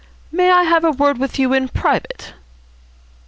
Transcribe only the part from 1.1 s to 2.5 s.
with you in private?"